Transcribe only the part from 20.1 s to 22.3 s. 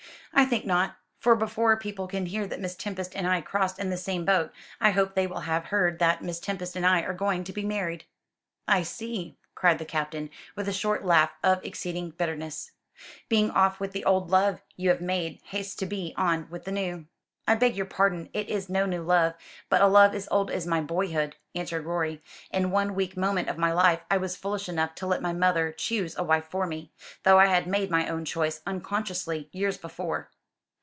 as old as my boyhood," answered Rorie.